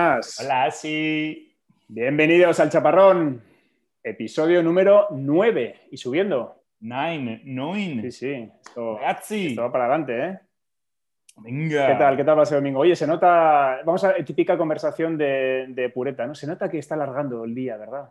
[0.00, 0.40] buenas.
[0.40, 1.56] Hola, sí.
[1.88, 3.42] Bienvenidos al Chaparrón,
[4.02, 6.62] episodio número 9 y subiendo.
[6.80, 8.02] Nine, nine.
[8.02, 8.98] Sí, sí, esto,
[9.62, 10.38] va para adelante, ¿eh?
[11.38, 11.86] Venga.
[11.88, 12.16] ¿Qué tal?
[12.16, 12.80] ¿Qué tal va ese domingo?
[12.80, 16.34] Oye, se nota, vamos a típica conversación de, de pureta, ¿no?
[16.34, 18.10] Se nota que está alargando el día, ¿verdad?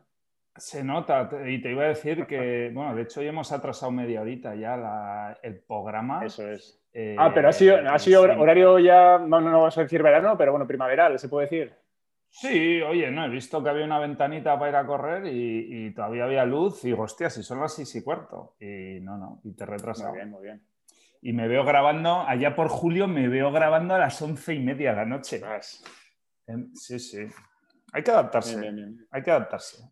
[0.55, 4.22] Se nota, y te iba a decir que, bueno, de hecho hoy hemos atrasado media
[4.22, 6.25] horita ya la- el programa.
[6.25, 6.81] Eso es.
[6.98, 8.30] Eh, Ah, pero ha sido, ha sido sí.
[8.40, 11.73] horario ya, no, no, no vamos a decir verano, pero bueno, primaveral, ¿se puede decir?
[12.30, 15.94] Sí, oye, no, he visto que había una ventanita para ir a correr y, y
[15.94, 18.56] todavía había luz y digo, hostia, si son las seis y cuarto.
[18.61, 20.09] Y no, no, y te he retrasado.
[20.11, 20.66] Muy bien, muy bien.
[21.22, 24.91] Y me veo grabando, allá por julio me veo grabando a las once y media
[24.91, 25.39] de la noche.
[25.39, 25.84] Vas.
[26.47, 27.25] Em, Sí, sí.
[27.94, 28.59] Hay que adaptarse.
[28.59, 29.08] Bien, bien, bien.
[29.12, 29.84] Hay que adaptarse.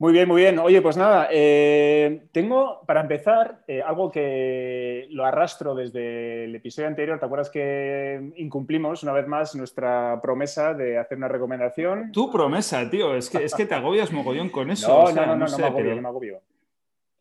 [0.00, 0.60] Muy bien, muy bien.
[0.60, 6.86] Oye, pues nada, eh, tengo para empezar eh, algo que lo arrastro desde el episodio
[6.86, 7.18] anterior.
[7.18, 12.12] ¿Te acuerdas que incumplimos una vez más nuestra promesa de hacer una recomendación?
[12.12, 14.86] Tu promesa, tío, es que, es que te agobias mogollón con eso.
[14.98, 16.40] No, o sea, no, no, no, no sé, me agobio, pero- no me agobio.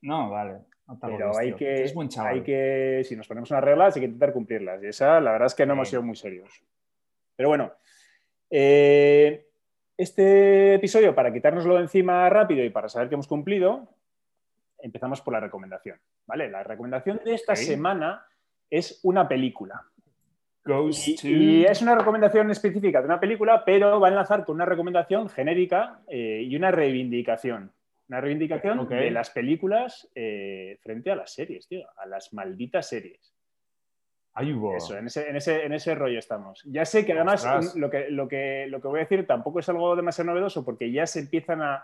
[0.02, 0.53] No, vale.
[0.88, 2.36] no te Pero agobies, hay que, Es buen chaval.
[2.36, 4.83] hay que, si nos ponemos unas reglas, hay que intentar cumplirlas.
[4.83, 6.61] Y esa, la verdad es que no hemos sido muy serios.
[7.36, 7.72] Pero bueno,
[8.52, 9.47] eh,
[9.98, 13.88] este episodio, para quitárnoslo de encima rápido y para saber que hemos cumplido,
[14.80, 16.00] empezamos por la recomendación.
[16.26, 16.50] ¿vale?
[16.50, 18.26] La recomendación de esta semana
[18.70, 19.81] es una película.
[20.64, 24.44] Goes Y, to- y es una recomendación específica de una película, pero va a enlazar
[24.45, 27.71] con una recomendación genérica eh, y una reivindicación.
[28.10, 33.33] Una reivindicación de las películas eh, frente a las series, tío, a las malditas series.
[34.39, 34.55] Ahí.
[34.75, 36.61] Eso, en ese, en, ese, en ese rollo estamos.
[36.65, 37.75] Ya sé que además Ostras.
[37.75, 40.64] mm, lo que, lo, que, lo que voy a decir tampoco es algo demasiado novedoso
[40.64, 41.83] porque ya se empiezan a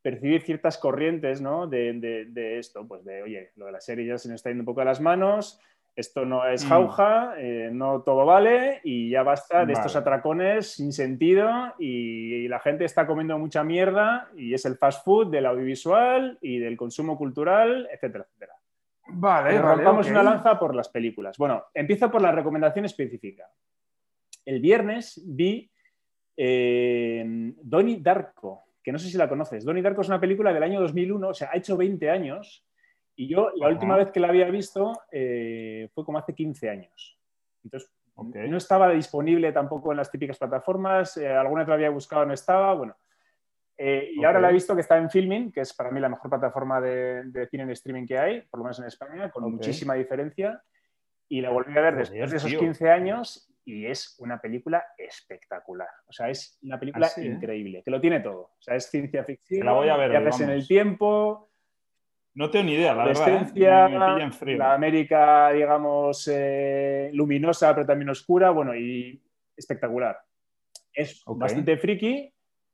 [0.00, 1.66] percibir ciertas corrientes ¿no?
[1.66, 4.48] de, de- de esto, pues de, oye, lo de la serie ya se nos está
[4.50, 5.60] yendo un poco de las manos,
[5.94, 6.68] esto no es Mm.
[6.68, 9.72] jauja, eh, no todo vale y ya basta de Vale.
[9.74, 14.76] estos atracones sin sentido y, y la gente está comiendo mucha mierda y es el
[14.76, 18.54] fast food del audiovisual y del consumo cultural, etcétera, etcétera.
[19.08, 21.36] Vale, vale, rompamos una lanza por las películas.
[21.36, 23.48] Bueno, empiezo por la recomendación específica.
[24.44, 25.70] El viernes vi
[26.36, 27.24] eh,
[27.62, 29.64] Donnie Darko, que no sé si la conoces.
[29.64, 32.64] Donnie Darko es una película del año 2001, o sea, ha hecho 20 años.
[33.14, 33.74] Y yo la Ajá.
[33.74, 37.18] última vez que la había visto eh, fue como hace 15 años.
[37.62, 41.16] Entonces, no estaba disponible tampoco en las típicas plataformas.
[41.16, 42.74] eh, alguna vez la había buscado, no estaba.
[42.74, 42.96] Bueno,
[43.76, 44.42] eh, y ahora Ok.
[44.42, 47.24] la he visto que está en Filming, que es para mí la mejor plataforma de,
[47.24, 49.50] de cine en streaming que hay, por lo menos en España, con Ok.
[49.52, 50.62] muchísima diferencia.
[51.28, 52.58] Y la volví a ver después de esos tío.
[52.60, 55.88] 15 años y es una película espectacular.
[56.06, 57.30] O sea, es una película Ah, sí, ¿eh?
[57.30, 58.40] increíble, que lo tiene todo.
[58.40, 61.48] O sea, es ciencia ficción, Que la voy a ver viajes en el tiempo,
[62.34, 63.28] No tengo ni idea, la verdad.
[63.28, 63.52] ¿eh?
[63.54, 63.98] Me,
[64.46, 69.22] me la América, digamos, eh, luminosa, pero también oscura, bueno, y
[69.56, 70.18] espectacular.
[70.92, 71.38] Es Ok.
[71.40, 72.31] bastante friki,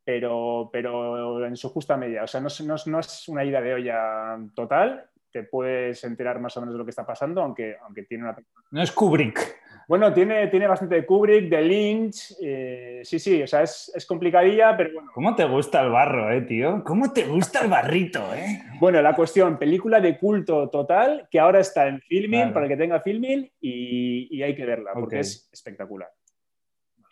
[0.09, 2.23] pero, pero en su justa medida.
[2.23, 6.41] O sea, no, es- no no es una ida de olla total, te puedes enterar
[6.41, 8.35] más o menos de lo que está pasando, aunque, aunque tiene una...
[8.71, 9.39] No es Kubrick.
[9.87, 14.07] Bueno, tiene, tiene bastante de Kubrick, de Lynch, eh, sí, sí, o sea, es, es
[14.07, 15.11] complicadilla, pero bueno.
[15.13, 16.83] ¿Cómo te gusta el barro, eh, tío?
[16.87, 18.63] ¿Cómo te gusta el barrito, eh?
[18.81, 22.53] Bueno, la cuestión, película de culto total, que ahora está en filming, Vale.
[22.53, 26.09] para el que tenga filming, y, y hay que verla, porque es espectacular.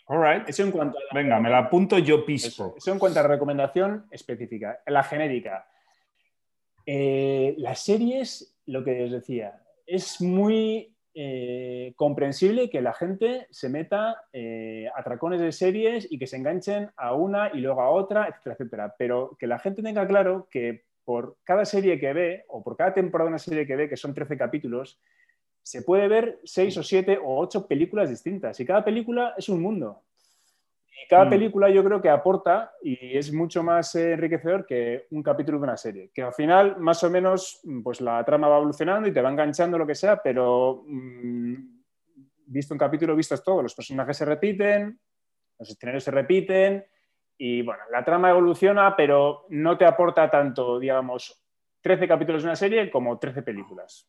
[0.08, 0.48] All right.
[0.48, 3.28] Eso en cuanto a la, Venga, me la apunto yo eso, en cuanto a la
[3.28, 4.80] recomendación específica.
[4.86, 5.68] La genérica.
[6.84, 13.68] Eh, las series, lo que os decía, es muy eh, comprensible que la gente se
[13.68, 17.90] meta eh, a tracones de series y que se enganchen a una y luego a
[17.90, 18.94] otra, etcétera, etcétera.
[18.96, 22.94] Pero que la gente tenga claro que por cada serie que ve, o por cada
[22.94, 25.00] temporada de una serie que ve, que son 13 capítulos,
[25.66, 28.60] se puede ver 6 o 7 o 8 películas distintas.
[28.60, 30.04] Y cada película es un mundo.
[31.02, 31.30] Y cada Mm.
[31.30, 35.64] película yo creo que aporta y es mucho más eh, enriquecedor que un capítulo de
[35.64, 36.12] una serie.
[36.14, 39.28] Que al final, más o menos, mm, pues la trama va evolucionando y te va
[39.28, 41.54] enganchando lo que sea, pero mm,
[42.46, 43.60] visto un capítulo, vistos todo.
[43.60, 45.00] Los personajes se repiten,
[45.58, 46.86] los escenarios se repiten
[47.36, 51.42] y bueno, la trama evoluciona, pero no te aporta tanto, digamos,
[51.80, 54.08] 13 capítulos de una serie como 13 películas.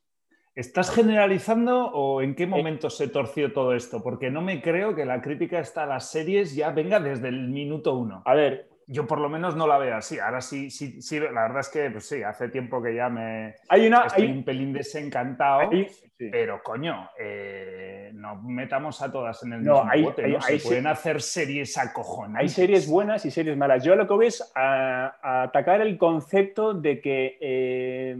[0.58, 4.02] ¿Estás generalizando o en qué momento se torció todo esto?
[4.02, 7.48] Porque no me creo que la crítica esta a las series ya venga desde el
[7.50, 8.24] minuto uno.
[8.26, 10.18] A ver, Yo por lo menos no la veo así.
[10.18, 13.54] Ahora sí, sí, sí, la verdad es que pues sí, hace tiempo que ya me
[13.70, 14.06] hay una...
[14.06, 15.70] estoy hay- un pelín desencantado.
[15.72, 16.30] hay- sí.
[16.32, 20.42] Pero coño, eh, no metamos a todas en el No, mismo hay- bote, ¿no?
[20.42, 22.42] Se pueden hacer series acojonantes.
[22.42, 23.84] Hay series buenas y series malas.
[23.84, 28.16] Yo lo que voy es a, a atacar el concepto de que eh,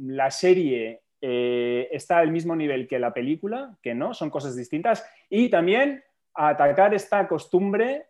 [0.00, 5.06] la serie eh, está al mismo nivel que la película, que no, son cosas distintas.
[5.30, 6.04] Y también
[6.34, 8.06] a atacar esta costumbre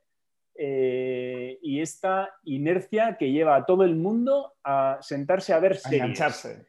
[0.56, 5.76] eh, y esta inercia que lleva a todo el mundo a sentarse a ver A
[5.76, 6.00] series.
[6.02, 6.66] engancharse.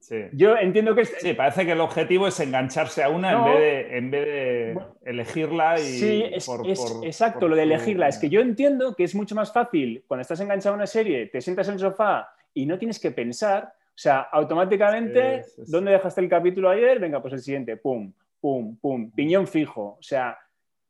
[0.00, 0.16] Sí.
[0.32, 3.46] Yo entiendo que Sí, parece que el objetivo es engancharse a una No.
[3.46, 4.96] en vez de, en vez de Bueno.
[5.04, 5.82] elegirla y.
[5.84, 8.08] Sí, es, por- es por- exacto, por lo de elegirla.
[8.08, 11.26] Es que yo entiendo que es mucho más fácil cuando estás enganchado a una serie,
[11.26, 13.72] te sientas en el sofá y no tienes que pensar.
[14.02, 15.70] O sea, automáticamente, Sí, sí, sí.
[15.70, 16.98] ¿dónde dejaste el capítulo ayer?
[16.98, 19.96] Venga, pues el siguiente, pum, pum, pum, piñón fijo.
[19.96, 20.36] O sea,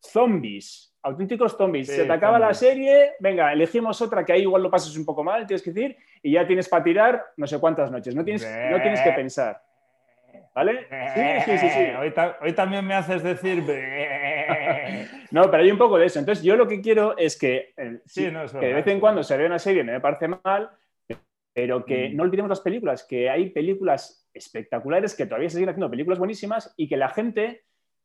[0.01, 1.89] zombies, auténticos zombies.
[1.89, 5.23] Se te acaba la serie, venga, elegimos otra que ahí igual lo pasas un poco
[5.23, 8.15] mal, tienes que decir, y ya tienes para tirar no sé cuántas noches.
[8.15, 9.61] No tienes, no tienes que pensar.
[10.55, 10.87] ¿Vale?
[11.15, 11.85] Sí, sí, sí, sí.
[12.01, 13.63] Hoy, ta- hoy también me haces decir.
[15.31, 16.19] No, pero hay un poco de eso.
[16.19, 19.01] Entonces, yo lo que quiero es que, eh, Sí, sí, no, que de vez en
[19.01, 20.69] cuando se vea una serie, no me parece mal,
[21.55, 22.17] pero que Mm.
[22.17, 26.73] no olvidemos las películas, que hay películas espectaculares que todavía se siguen haciendo películas buenísimas
[26.77, 27.65] y que la gente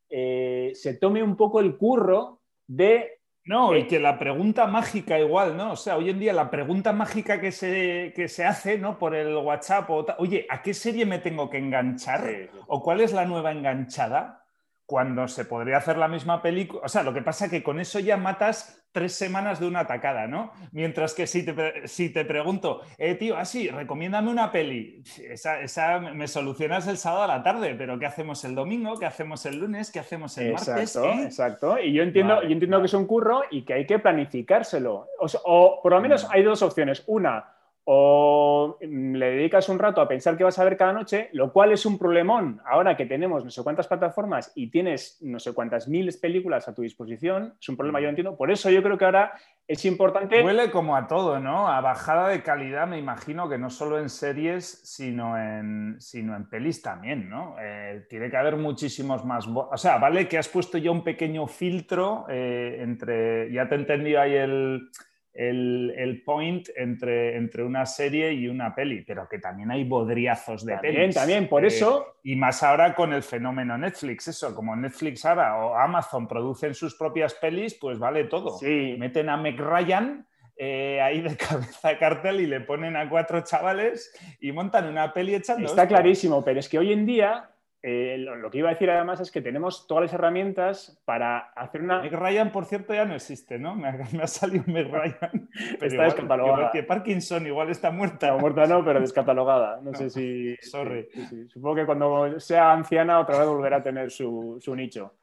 [0.09, 5.55] eh, se tome un poco el curro de No, y que la pregunta mágica igual,
[5.55, 5.71] ¿no?
[5.71, 8.97] O sea, hoy en día la pregunta mágica que se, que se hace, ¿no?
[8.99, 12.25] Por el WhatsApp o oye, ¿a qué serie me tengo que enganchar?
[12.25, 12.59] Sí, sí.
[12.67, 14.46] ¿O cuál es la nueva enganchada?
[14.87, 16.81] Cuando se podría hacer la misma película.
[16.85, 20.27] O sea, lo que pasa que con eso ya matas tres semanas de una atacada,
[20.27, 20.53] ¿no?
[20.71, 25.03] Mientras que si te, si te pregunto, eh, tío, así, recomiéndame una peli.
[25.29, 28.97] Esa, esa me solucionas el sábado a la tarde, pero ¿qué hacemos el domingo?
[28.97, 29.91] ¿Qué hacemos el lunes?
[29.91, 30.69] ¿Qué hacemos el martes?
[30.95, 31.23] Exacto, ¿Eh?
[31.25, 31.79] exacto.
[31.79, 32.83] Y yo entiendo, Vale, yo entiendo vale.
[32.85, 35.07] que es un curro y que hay que planificárselo.
[35.43, 36.27] O por lo menos Mm.
[36.31, 37.03] hay dos opciones.
[37.07, 37.45] Una,
[37.89, 41.53] o mm, le dedicas un rato a pensar qué vas a ver cada noche, lo
[41.53, 45.53] cual es un problemón ahora que tenemos no sé cuántas plataformas y tienes no sé
[45.53, 47.55] cuántas miles películas a tu disposición.
[47.61, 48.35] Es un problema, yo entiendo.
[48.35, 49.35] Por eso yo creo que ahora
[49.65, 50.43] es importante.
[50.43, 51.69] Huele como a todo, ¿no?
[51.69, 56.49] A bajada de calidad, me imagino que no solo en series, sino en, sino en
[56.49, 57.55] pelis también, ¿no?
[57.57, 59.47] Eh, tiene que haber muchísimos más.
[59.47, 63.49] O sea, vale que has puesto ya un pequeño filtro eh, entre.
[63.53, 64.89] Ya te he entendido ahí el,
[65.37, 70.65] el, el point entre, entre una serie y una peli, pero que también hay bodriazos
[70.65, 71.15] de También, pelis.
[71.15, 75.55] también, por Eh, eso y más ahora con el fenómeno Netflix, eso, como Netflix ahora
[75.63, 80.25] o Amazon producen sus propias pelis, pues vale todo sí, meten a Meg Ryan
[80.57, 84.11] eh, ahí de cabeza de cartel y le ponen a cuatro chavales
[84.41, 85.67] y montan una peli echando.
[85.67, 87.51] está clarísimo, pero es que hoy en día
[87.83, 91.37] eh, lo, lo que iba a decir además es que tenemos todas las herramientas para
[91.55, 93.75] hacer una, Meg Ryan, por cierto, ya no existe, ¿no?
[93.75, 95.49] Me ha, me ha salido Meg Ryan.
[95.79, 96.57] Pero Está descatalogada.
[96.57, 98.27] igual que Parkinson igual está muerta.
[98.27, 99.77] Está muerta no, pero descatalogada.
[99.81, 100.55] No, No, sé si.
[100.61, 101.07] sorry.
[101.13, 101.47] sí, sí.
[101.49, 105.13] Supongo que cuando sea anciana otra vez volverá a tener su, su nicho.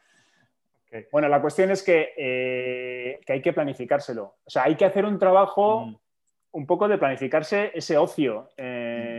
[0.88, 1.06] Ok.
[1.10, 4.36] Bueno, la cuestión es que, eh, que hay que planificárselo.
[4.44, 5.96] O sea, hay que hacer un trabajo Mm.
[6.52, 8.48] un poco de planificarse ese ocio.
[8.56, 9.13] eh,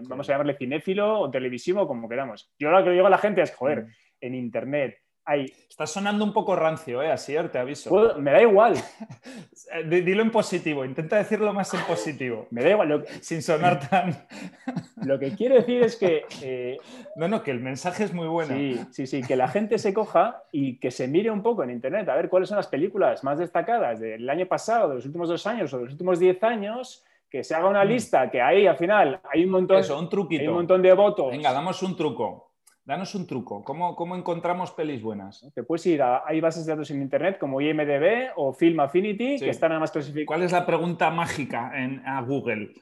[0.00, 0.06] Sí.
[0.08, 2.50] Vamos a llamarle cinéfilo o televisivo, como queramos.
[2.58, 3.88] Yo lo que digo a la gente es, joder, Mm.
[4.22, 5.44] en internet hay.
[5.68, 7.12] Está sonando un poco rancio, ¿eh?
[7.12, 7.90] Así, te aviso.
[7.90, 8.74] puedo- me da igual,
[9.72, 12.88] Eh, di- Dilo en positivo, intenta decirlo más en positivo, me da igual.
[12.88, 14.16] Lo, sin sonar tan...
[15.04, 16.78] lo que quiero decir es que eh,
[17.16, 18.54] No, no, que el mensaje es muy bueno.
[18.54, 21.70] Sí, sí, sí, que la gente se coja y que se mire un poco en
[21.70, 25.28] internet a ver cuáles son las películas más destacadas del año pasado, de los últimos
[25.28, 27.88] dos años o de los últimos diez años, que se haga una Mm.
[27.88, 30.42] lista, que ahí al final hay un montón, Eso, un truquito.
[30.42, 31.30] hay un montón de votos.
[31.30, 32.48] Venga, damos un truco.
[32.84, 33.62] Danos un truco.
[33.62, 35.46] ¿Cómo, cómo encontramos pelis buenas?
[35.54, 39.38] Te puedes ir a, hay bases de datos en internet como IMDB o Film Affinity,
[39.38, 39.44] Sí.
[39.44, 40.26] que están además clasificadas.
[40.26, 42.72] ¿Cuál es la pregunta mágica en, a Google?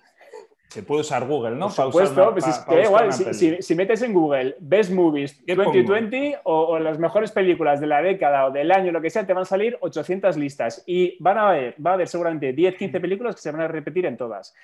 [0.69, 1.67] Se puede usar Google, ¿no?
[1.67, 3.35] Por supuesto, una- pues pa- es que igual, si, peli.
[3.37, 7.87] si- si metes en Google Best Movies ¿Qué 2020 o, o las mejores películas de
[7.87, 11.17] la década o del año, lo que sea, te van a salir 800 listas y
[11.23, 14.05] van a haber, va a haber seguramente 10, 15 películas que se van a repetir
[14.05, 14.55] en todas.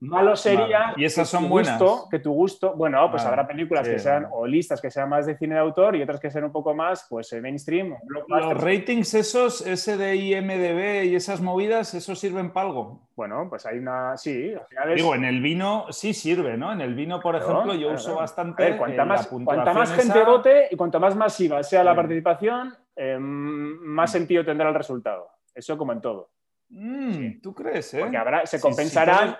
[0.00, 0.94] Malo sería Vale.
[0.98, 1.80] ¿Y esas que son tu buenas?
[1.80, 3.32] gusto, que tu gusto, bueno, pues Vale.
[3.34, 4.34] habrá películas Sí, que sean vale.
[4.36, 6.72] o listas que sean más de cine de autor y otras que sean un poco
[6.72, 7.96] más pues eh, mainstream.
[8.28, 13.08] Los ratings esos, ese de IMDB y esas movidas, ¿eso sirven para algo?
[13.16, 16.72] Bueno, pues hay una, sí, al final es- Digo, en el vino sí sirve, ¿no?
[16.72, 18.20] En el vino, por Claro, ejemplo, yo claro, uso claro.
[18.20, 18.62] bastante.
[18.62, 22.72] A ver, cuanta, eh, más, cuanta gente vote y cuanto más masiva sea la participación,
[22.94, 25.28] eh, más sentido tendrá el resultado.
[25.54, 26.30] Eso como en todo.
[26.70, 28.00] Mm, ¿Tú crees, eh?
[28.00, 29.36] Porque habrá, se compensarán.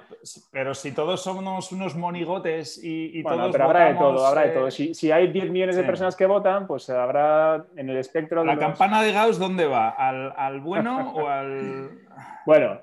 [0.51, 4.43] pero si todos somos unos monigotes y, y bueno, todos pero habrá de todo, habrá
[4.43, 4.71] de eh, todo.
[4.71, 8.47] Si, si hay 10 millones de personas que votan, pues habrá en el espectro de
[8.47, 9.91] ¿La los- campana de Gauss dónde va?
[9.91, 11.91] ¿Al, al bueno o al...?
[12.47, 12.81] Bueno,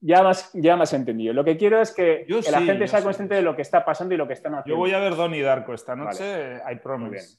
[0.00, 1.34] ya más, ya más entendido.
[1.34, 3.84] Lo que quiero es que, Yo que la gente sea consciente de lo que está
[3.84, 4.74] pasando y lo que están haciendo.
[4.74, 6.04] Yo voy a ver Donnie Darko esta Vale.
[6.06, 6.80] noche, Muy bien.
[6.82, 7.38] promise.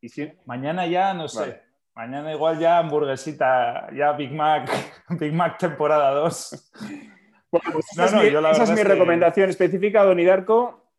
[0.00, 1.40] Y si- Mañana ya, no sé.
[1.40, 1.62] Vale.
[1.98, 4.70] Mañana igual ya hamburguesita, ya Big Mac,
[5.18, 6.70] Big Mac temporada 2.
[7.50, 10.04] Bueno, pues esa No, es, no, mi, yo la esa es mi que- recomendación específica,
[10.04, 10.92] Don Darko.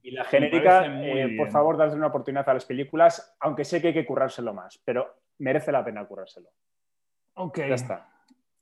[0.00, 3.88] Y la genérica, eh, por favor, dadle una oportunidad a las películas, aunque sé que
[3.88, 5.06] hay que currárselo más, pero
[5.38, 6.48] merece la pena currárselo.
[7.34, 7.58] Ok.
[7.58, 8.08] Ya está.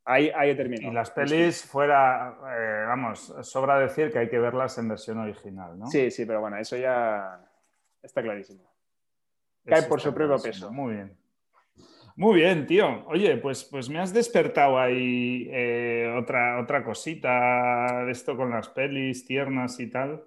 [0.04, 4.76] Ahí, ahí he Y las pelis fuera, eh, vamos, sobra decir que hay que verlas
[4.78, 5.86] en versión original, ¿no?
[5.86, 7.40] Sí, sí, pero bueno, eso ya
[8.02, 8.68] está clarísimo.
[9.64, 10.72] Cae por su propio peso.
[10.72, 11.19] Muy bien.
[12.20, 13.06] Muy bien, tío.
[13.06, 18.68] Oye, pues, pues me has despertado ahí eh, otra, otra cosita de esto con las
[18.68, 20.22] pelis tiernas y tal.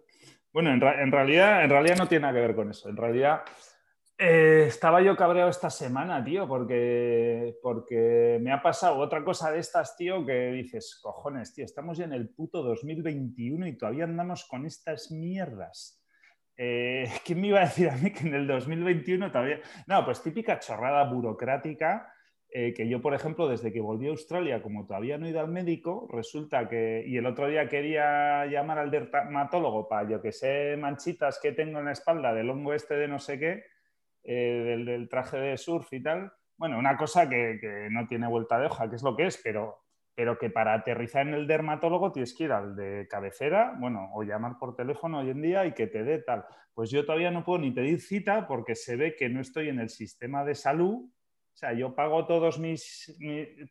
[0.52, 2.90] Bueno, en, realidad, en realidad no tiene nada que ver con eso.
[2.90, 3.44] En realidad
[4.18, 9.60] eh, estaba yo cabreado esta semana, tío, porque, porque me ha pasado otra cosa de
[9.60, 14.46] estas, tío, que dices, cojones, tío, estamos ya en el puto 2021 y todavía andamos
[14.46, 16.03] con estas mierdas.
[16.58, 19.60] Eh, ¿Quién me iba a decir a mí que en el 2021 todavía...
[19.88, 22.14] No, pues típica chorrada burocrática
[22.56, 25.40] eh, que yo, por ejemplo, desde que volví a Australia, como todavía no he ido
[25.40, 27.04] al médico, resulta que...
[27.08, 31.80] Y el otro día quería llamar al dermatólogo para, yo que sé, manchitas que tengo
[31.80, 33.64] en la espalda del hongo este de no sé qué,
[34.24, 36.32] eh, del, traje de surf y tal.
[36.56, 39.42] Bueno, una cosa que, que no tiene vuelta de hoja, que es lo que es,
[39.44, 39.83] pero
[40.16, 44.24] pero que para aterrizar en el dermatólogo tienes que ir al de cabecera, bueno, o
[44.24, 46.46] llamar por teléfono hoy en día y que te dé tal.
[46.74, 49.80] Pues yo todavía no puedo ni pedir cita porque se ve que no estoy en
[49.80, 51.10] el sistema de salud.
[51.54, 53.16] O sea, yo pago todos mis,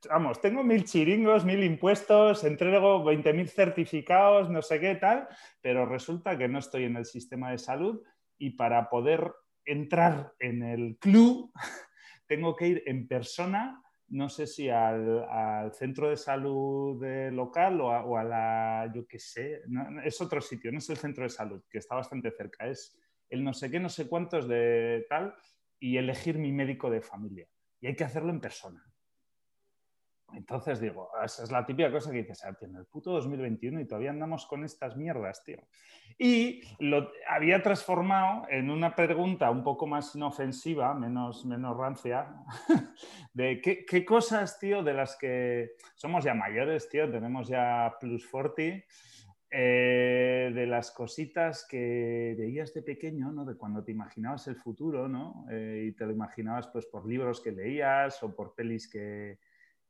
[0.09, 5.29] vamos, tengo mil chiringos, mil impuestos, entrego 20.000 certificados, no sé qué tal,
[5.61, 8.01] pero resulta que no estoy en el sistema de salud
[8.39, 9.33] y para poder
[9.65, 11.53] entrar en el club
[12.27, 13.82] tengo que ir en persona
[14.13, 17.03] no sé si al, centro de salud
[17.33, 19.63] local o a, la, yo qué sé,
[20.05, 22.99] es otro sitio, no es el centro de salud, que está bastante cerca, es
[23.31, 25.35] el no sé qué, no sé cuántos de tal,
[25.81, 27.49] y elegir mi médico de familia.
[27.81, 28.85] Y hay que hacerlo en persona.
[30.43, 33.85] Entonces digo, esa es la típica cosa que dices, ah, en el puto 2021 y
[33.85, 35.59] todavía andamos con estas mierdas, tío.
[36.19, 42.27] Y lo había transformado en una pregunta un poco más inofensiva, menos, menos rancia,
[43.35, 48.85] de qué, cosas, tío, de las que somos ya mayores, tío, tenemos ya plus 40,
[49.49, 53.45] eh, de las cositas que veías de pequeño, ¿no?
[53.45, 55.47] De cuando te imaginabas el futuro, ¿no?
[55.53, 59.39] Eh, y te lo imaginabas pues por libros que leías o por pelis que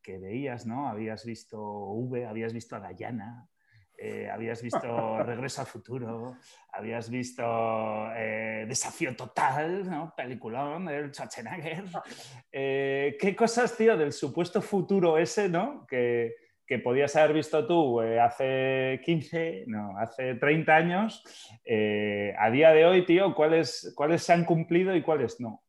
[0.02, 0.88] que veías, ¿no?
[0.88, 3.48] Habías visto V, habías visto a Dayana,
[3.96, 6.36] eh, habías visto Regreso al Futuro,
[6.72, 7.44] habías visto
[8.16, 10.12] eh, Desafío Total, ¿no?
[10.16, 11.84] Peliculón del Schwarzenegger.
[12.50, 15.86] Eh, ¿Qué cosas, tío, del supuesto futuro ese, ¿no?
[15.86, 16.34] Que,
[16.66, 21.22] que podías haber visto tú hace 15, no, hace 30 años,
[22.38, 25.62] a día de hoy, tío, ¿cuáles, ¿cuáles se han cumplido y cuáles no?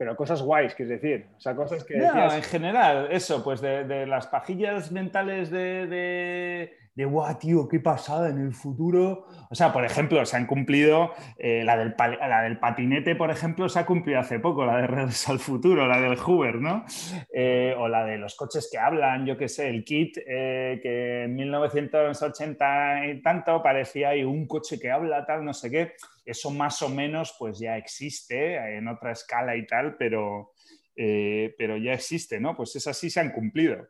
[0.00, 1.98] Pero cosas guays, es decir, o sea, cosas que...
[1.98, 8.30] No, en general, eso, pues de, las pajillas mentales de, de, guau, tío, qué pasada
[8.30, 9.26] en el futuro.
[9.50, 13.68] O sea, por ejemplo, se han cumplido, eh, la, del, la del patinete, por ejemplo,
[13.68, 16.86] se ha cumplido hace poco, la de Redes al Futuro, la del Hoover, ¿no?
[17.34, 21.24] Eh, o la de los coches que hablan, yo qué sé, el kit, eh, que
[21.24, 25.92] en 1980 y tanto parecía ahí un coche que habla, tal, no sé qué
[26.24, 30.52] eso más o menos pues ya existe en otra escala y tal, pero,
[30.96, 32.56] eh, pero ya existe, ¿no?
[32.56, 33.88] Pues esas sí se han cumplido.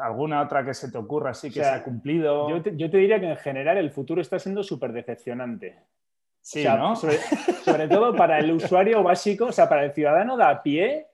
[0.00, 2.48] ¿Alguna otra que se te ocurra así que se ha cumplido?
[2.48, 5.78] Yo te, yo te, diría que en general el futuro está siendo súper decepcionante.
[6.40, 6.96] Sí, ¿no?
[6.96, 7.18] Sobre,
[7.64, 11.06] sobre, todo para el usuario básico, o sea, para el ciudadano de a pie,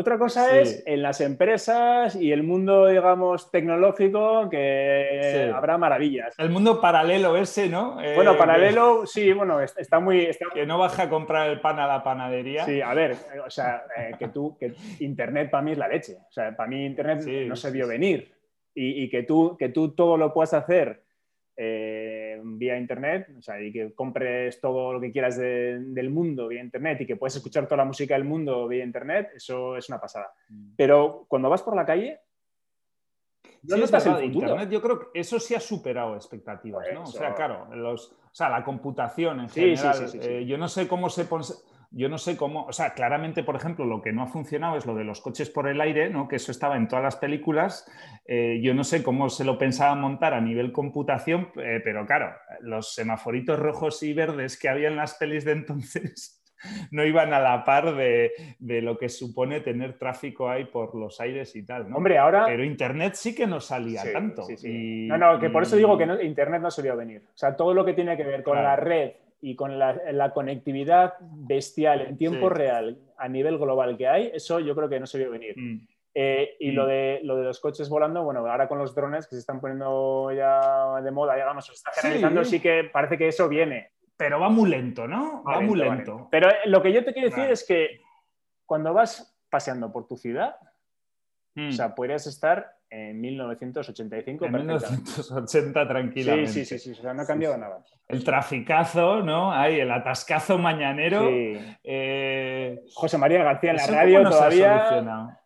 [0.00, 6.34] otra cosa es en las empresas y el mundo, digamos, tecnológico, que habrá maravillas.
[6.38, 7.94] El mundo paralelo ese, ¿no?
[8.14, 10.28] Bueno, eh, paralelo, sí, bueno, está muy...
[10.54, 12.64] Que no baja a comprar el pan a la panadería.
[12.64, 15.88] Sí, a ver, eh, o sea, eh, que tú, que Internet para mí es la
[15.88, 16.16] leche.
[16.28, 18.32] O sea, para mí Internet no se vio venir.
[18.74, 21.02] Y, y, que, tú, que tú todo lo puedas hacer
[21.62, 26.62] eh, vía internet, o sea, y que compres todo lo que quieras del mundo vía
[26.62, 30.00] internet y que puedes escuchar toda la música del mundo vía internet, eso es una
[30.00, 30.32] pasada.
[30.48, 30.72] Mm.
[30.76, 32.20] Pero cuando vas por la calle,
[33.62, 34.48] ¿dónde estás el futuro?
[34.48, 37.02] Internet, yo creo que eso sí ha superado expectativas, ¿no?
[37.02, 41.08] O sea, claro, los, o sea, la computación en general, eh, yo no sé cómo
[41.08, 41.44] se pone
[41.92, 44.86] yo no sé cómo, o sea, claramente, por ejemplo, lo que no ha funcionado es
[44.86, 46.28] lo de los coches por el aire, ¿no?
[46.28, 47.90] que eso estaba en todas las películas.
[48.26, 52.32] Eh, yo no sé cómo se lo pensaba montar a nivel computación, eh, pero claro,
[52.60, 56.40] los semaforitos rojos y verdes que había en las pelis de entonces
[56.92, 61.56] no iban a la par de, lo que supone tener tráfico ahí por los aires
[61.56, 61.90] y tal.
[61.90, 61.96] ¿no?
[61.96, 62.44] Hombre, ahora.
[62.46, 64.46] Pero Internet sí que no salía tanto.
[64.62, 67.22] no, no, que por eso digo que Internet no solía venir.
[67.26, 71.14] O sea, todo lo que tiene que ver con la red y con la, conectividad
[71.20, 75.18] bestial en tiempo real a nivel global que hay, eso yo creo que no se
[75.18, 75.54] vio venir.
[75.56, 75.88] Mm.
[76.12, 76.88] Eh, y Lo, mm.
[76.88, 80.32] de, lo de los coches volando, bueno, ahora con los drones que se están poniendo
[80.32, 82.60] ya de moda, digamos, se está generalizando, sí.
[82.60, 83.92] que parece que eso viene.
[84.16, 85.42] Pero va muy lento, ¿no?
[85.44, 86.28] Va, muy lento.
[86.30, 88.00] Pero lo que yo te quiero decir es que
[88.66, 90.56] cuando vas paseando por tu ciudad,
[91.56, 91.72] O hmm.
[91.72, 94.46] sea, podrías estar en 1985.
[94.46, 96.50] En 1980 tranquilamente.
[96.52, 97.84] Sí, sí, sí, o sea, no ha cambiado nada.
[98.08, 99.52] El traficazo, ¿no?
[99.52, 101.28] Hay el atascazo mañanero.
[101.30, 105.38] Eh, José María García en la radio todavía.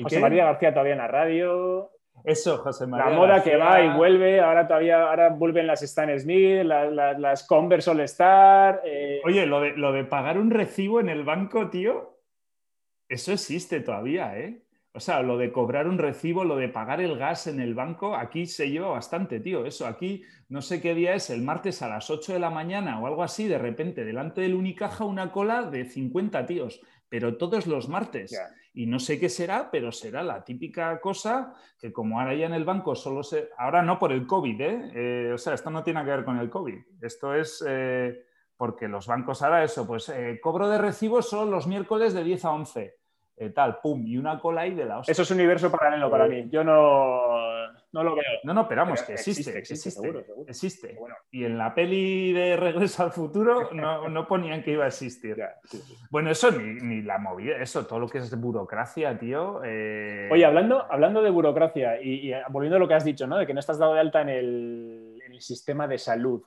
[0.00, 1.90] José María García todavía en la radio.
[2.22, 3.10] Eso, José María.
[3.10, 7.90] La moda que va y vuelve, ahora todavía ahora vuelven las Stan Smith, las, Converse
[7.90, 8.82] All Star.
[8.84, 9.20] Eh.
[9.24, 12.18] Oye, lo de, lo de pagar un recibo en el banco, tío,
[13.08, 14.63] eso existe todavía, ¿eh?
[14.96, 18.14] O sea, lo de cobrar un recibo, lo de pagar el gas en el banco,
[18.14, 19.66] aquí se lleva bastante, tío.
[19.66, 23.00] Eso, aquí no sé qué día es, el martes a las 8 de la mañana
[23.00, 27.66] o algo así, de repente, delante del Unicaja una cola de 50 tíos, pero todos
[27.66, 28.40] los martes.
[28.72, 32.54] Y no sé qué será, pero será la típica cosa que como ahora ya en
[32.54, 33.48] el banco solo se...
[33.58, 34.90] Ahora no por el COVID, ¿eh?
[34.94, 36.78] eh o sea, esto no tiene que ver con el COVID.
[37.02, 37.64] Esto es...
[37.66, 42.22] Eh, porque los bancos ahora eso, pues eh, cobro de recibos solo los miércoles de
[42.22, 43.03] 10 a 11
[43.36, 45.10] eh, tal, pum, y una cola ahí de la hostia.
[45.10, 46.48] Eso es universo paralelo para mí.
[46.50, 48.24] Yo no, no lo veo.
[48.44, 50.96] No, no, esperamos que existe, existe, seguro, existe.
[51.32, 55.36] Y en la peli de Regreso al Futuro no, ponían que iba a existir.
[56.10, 59.62] Bueno, eso ni, la movida, eso, todo lo que es burocracia, tío.
[59.64, 63.36] Eh, Oye, hablando, hablando de burocracia y, volviendo a lo que has dicho, ¿no?
[63.36, 66.40] De que no estás dado de alta en el, en el sistema de salud.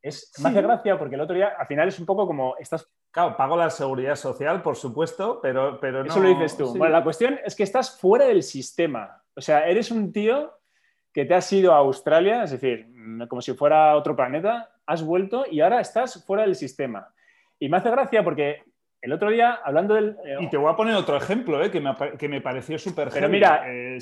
[0.00, 2.90] Es, Me hace gracia porque el otro día, al final es un poco como estás
[3.14, 6.10] Claro, pago la seguridad social, por supuesto, pero, pero no.
[6.10, 6.76] Eso lo dices tú.
[6.76, 9.22] Bueno, la cuestión es que estás fuera del sistema.
[9.36, 10.58] O sea, eres un tío
[11.12, 12.88] que te has ido a Australia, es decir,
[13.28, 17.14] como si fuera otro planeta, has vuelto y ahora estás fuera del sistema.
[17.60, 18.64] Y me hace gracia porque
[19.00, 20.16] el otro día, hablando del...
[20.24, 23.10] Eh, y te voy a poner otro ejemplo, eh, que, me, que, me, pareció súper
[23.12, 23.98] Pero mira, eh,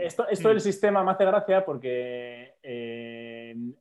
[0.00, 0.60] esto, esto del mm.
[0.60, 2.54] sistema me hace gracia porque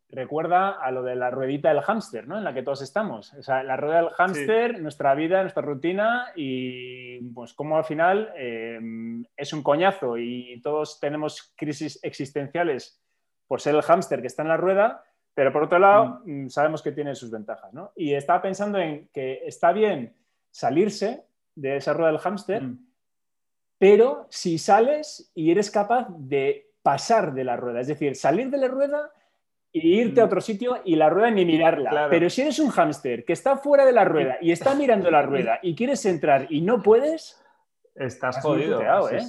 [0.10, 2.38] recuerda a lo de la ruedita del hámster, ¿no?
[2.38, 3.34] En la que todos estamos.
[3.34, 8.32] O sea, la rueda del hámster, nuestra vida, nuestra rutina y pues como al final
[8.36, 13.01] em, es un coñazo y todos tenemos crisis existenciales
[13.47, 16.45] por ser el hámster que está en la rueda, pero por otro lado mm.
[16.45, 17.91] Mm, sabemos que tiene sus ventajas, ¿no?
[17.95, 20.15] Y estaba pensando en que está bien
[20.49, 21.25] salirse
[21.56, 22.88] de esa rueda del hámster, mm.
[23.78, 28.58] pero si sales y eres capaz de pasar de la rueda, es decir, salir de
[28.58, 29.12] la rueda
[29.77, 30.27] y irte a mm.
[30.27, 32.07] otro sitio y la rueda ni mirarla.
[32.09, 35.21] Pero si eres un hámster que está fuera de la rueda y está mirando la
[35.21, 37.43] rueda y quieres entrar y no puedes,
[37.93, 38.81] estás jodido.
[38.81, 38.88] ¿eh?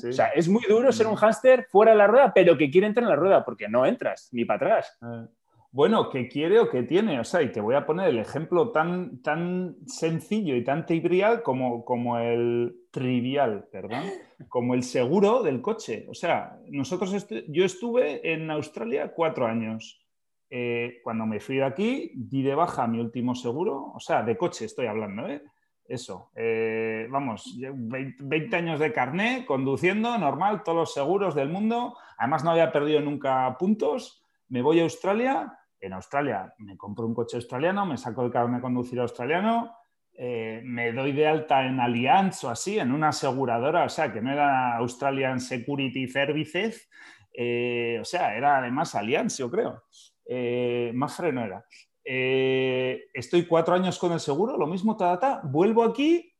[0.08, 2.86] O sea, es muy duro ser un hámster fuera de la rueda, pero que quiere
[2.86, 4.96] entrar en la rueda porque no entras ni para atrás.
[5.02, 5.26] Eh,
[5.72, 7.18] bueno, que quiere o que tiene.
[7.18, 11.42] O sea, y te voy a poner el ejemplo tan, tan sencillo y tan trivial
[11.42, 14.04] como, como el trivial, perdón,
[14.48, 16.06] como el seguro del coche.
[16.08, 20.05] O sea, nosotros yo estuve en Australia cuatro años.
[20.48, 24.36] Eh, cuando me fui de aquí, di de baja mi último seguro, o sea, de
[24.36, 25.42] coche estoy hablando, ¿eh?
[25.88, 31.96] Eso, eh, vamos, 20, años de carné, conduciendo, normal, todos los seguros del mundo.
[32.18, 34.24] Además, no había perdido nunca puntos.
[34.48, 35.56] Me voy a Australia.
[35.78, 39.76] En Australia me compro un coche australiano, me saco el carné de conducir australiano,
[40.18, 44.32] me doy de alta en Allianz o así, en una aseguradora, o sea, que no
[44.32, 46.88] era Australian Security Services,
[47.30, 49.84] o sea, era además Allianz, yo creo
[50.28, 51.64] eh, más freno era.
[52.04, 56.32] Eh, estoy cuatro años con el seguro, lo mismo, ta, vuelvo aquí,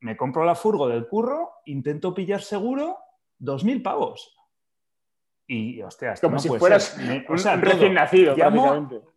[0.00, 2.98] me compro la furgo del curro, intento pillar seguro,
[3.38, 4.34] dos mil pavos.
[5.54, 6.96] Y, hostia, como si fueras
[7.28, 8.34] un, recién nacido,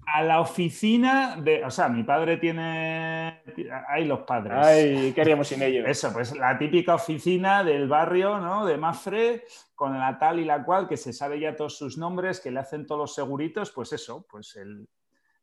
[0.05, 1.63] a la oficina de.
[1.63, 3.41] O sea, mi padre tiene.
[3.87, 4.57] Hay los padres.
[4.57, 5.85] Ay, ¿qué haríamos sin ellos?
[5.87, 8.65] Eso, pues la típica oficina del barrio, ¿no?
[8.65, 9.45] De Mafre,
[9.75, 12.59] con la tal y la cual, que se sabe ya todos sus nombres, que le
[12.59, 14.89] hacen todos los seguritos, pues eso, pues el,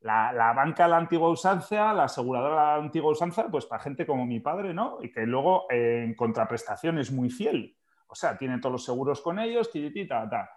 [0.02, 4.04] la, banca de la antigua usanza, la aseguradora de la antigua usanza, pues para gente
[4.04, 4.98] como mi padre, ¿no?
[5.00, 7.78] Y que luego en contraprestación es muy fiel.
[8.08, 9.70] O sea, tiene todos los seguros con ellos,
[10.06, 10.50] ta, ta.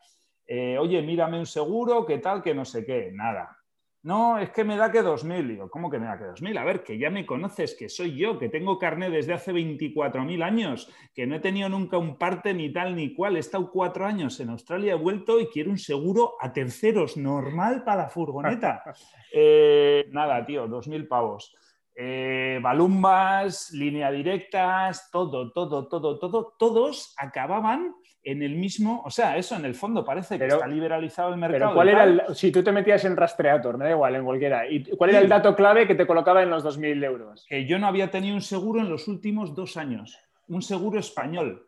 [0.48, 3.58] Eh, oye, mírame un seguro, qué tal, que no sé qué, nada.
[4.06, 5.48] No, es que me da que 2.000.
[5.48, 6.60] Digo, ¿cómo que me da que 2.000?
[6.60, 10.44] A ver, que ya me conoces, que soy yo, que tengo carnet desde hace 24.000
[10.44, 13.36] años, que no he tenido nunca un parte ni tal ni cual.
[13.36, 17.84] He estado cuatro años en Australia, he vuelto y quiero un seguro a terceros, normal
[17.84, 18.84] para la furgoneta.
[19.38, 21.54] Eh, nada, tío, 2.000 pavos.
[21.94, 27.94] Eh, balumbas, línea directas, todo, todo, todo, todo, todos acababan
[28.26, 31.60] en el mismo, o sea, eso en el fondo parece que está liberalizado el mercado.
[31.60, 34.68] Pero ¿cuál era el, si tú te metías en Rastreator, me da igual, en cualquiera,
[34.68, 37.46] ¿y cuál era el dato clave que te colocaba en los 2.000 euros?
[37.48, 41.68] Que yo no había tenido un seguro en los últimos dos años, un seguro español.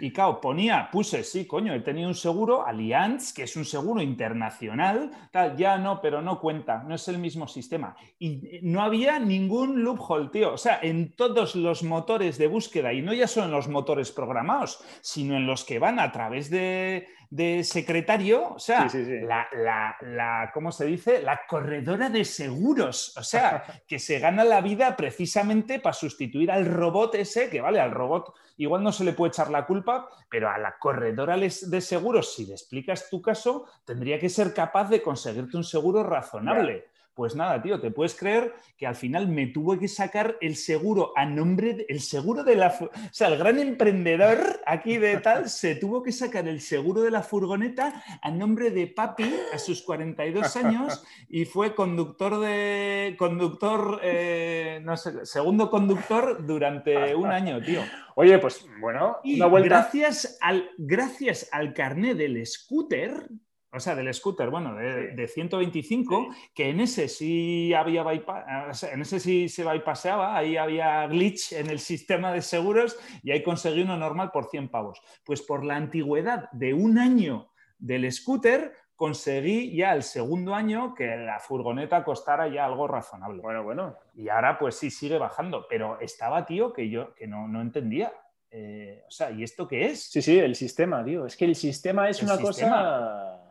[0.00, 4.02] Y claro, ponía, puse, sí, coño, he tenido un seguro Allianz, que es un seguro
[4.02, 7.96] internacional, tal, ya no, pero no cuenta, no es el mismo sistema.
[8.18, 10.54] Y no había ningún loophole, tío.
[10.54, 14.82] O sea, en todos los motores de búsqueda, y no ya son los motores programados,
[15.00, 18.90] sino en los que van a través de, de secretario, o sea,
[19.22, 21.22] La, la, ¿cómo se dice?
[21.22, 26.66] La corredora de seguros, o sea, que se gana la vida precisamente para sustituir al
[26.66, 30.48] robot ese, que vale, al robot igual no se le puede echar la culpa, pero
[30.48, 35.02] a la corredora de seguros, si le explicas tu caso, tendría que ser capaz de
[35.02, 36.91] conseguirte un seguro razonable.
[37.14, 41.12] Pues nada, tío, te puedes creer que al final me tuvo que sacar el seguro
[41.14, 42.68] a nombre, el seguro de la...
[42.68, 47.10] O sea, el gran emprendedor aquí de tal se tuvo que sacar el seguro de
[47.10, 53.14] la furgoneta a nombre de papi a sus 42 años y fue conductor de...
[53.18, 57.82] conductor, eh, no sé, segundo conductor durante un año, tío.
[58.14, 63.28] Oye, pues bueno, y gracias al, gracias al carnet del scooter,
[63.74, 69.18] o sea, del scooter, bueno, de, 125, que en ese sí había bypass, en ese
[69.18, 73.96] sí se bypaseaba, ahí había glitch en el sistema de seguros y ahí conseguí uno
[73.96, 75.00] normal por 100 pavos.
[75.24, 81.16] Pues por la antigüedad de un año del scooter, conseguí ya el segundo año que
[81.16, 83.40] la furgoneta costara ya algo razonable.
[83.40, 83.96] Bueno, bueno.
[84.14, 88.12] Y ahora pues sí sigue bajando, pero estaba, tío, que yo que no, entendía.
[88.50, 90.10] Eh, o sea, ¿y esto qué es?
[90.10, 91.24] Sí, sí, el sistema, tío.
[91.24, 93.41] Es que el sistema es una cosa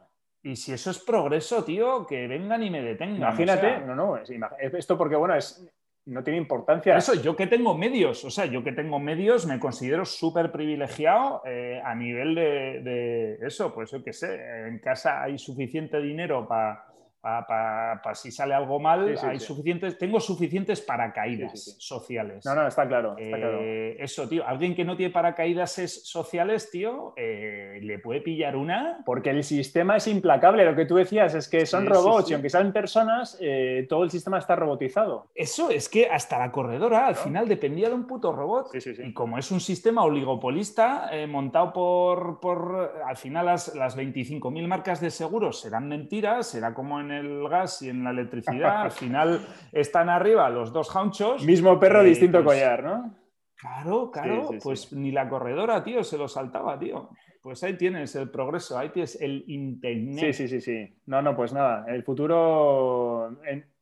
[0.44, 3.18] y si eso es progreso, tío, que vengan y me detengan.
[3.18, 5.64] Imagínate, no, no, esto porque, bueno, es,
[6.06, 6.98] no tiene importancia.
[6.98, 11.44] eso, yo que tengo medios, o sea, yo que tengo medios me considero súper privilegiado
[11.46, 16.48] eh, a nivel de, de, eso, pues yo qué sé, en casa hay suficiente dinero
[16.48, 16.91] para
[17.22, 22.44] para si sale algo mal, hay suficientes, tengo suficientes paracaídas sociales.
[22.46, 27.80] No, no, está claro, eh, Eso, tío, alguien que no tiene paracaídas sociales, tío, eh,
[27.82, 29.04] le puede pillar una.
[29.06, 32.50] Porque el sistema es implacable, lo que tú decías es que son robots y aunque
[32.50, 35.28] sean personas, eh, todo el sistema está robotizado.
[35.36, 38.72] Eso, es que hasta la corredora al final dependía de un puto robot.
[38.74, 45.00] Y como es un sistema oligopolista montado por, por, al final las, las 25.000 marcas
[45.00, 49.46] de seguros serán mentiras, será como en el gas y en la electricidad, al final
[49.72, 51.44] están arriba los dos jaunchos.
[51.46, 53.16] Mismo perro, distinto pues, collar, ¿no?
[53.56, 57.10] Claro, claro, pues ni la corredora, tío, se lo saltaba, tío.
[57.42, 60.34] Pues ahí tienes el progreso, ahí tienes el internet.
[60.34, 60.96] Sí, sí, sí, sí.
[61.06, 63.38] No, no, pues nada, el futuro,